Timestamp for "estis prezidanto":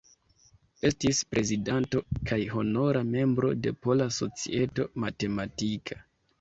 0.89-2.01